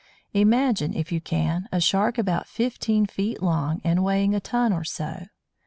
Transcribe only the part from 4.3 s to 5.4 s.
a ton or so.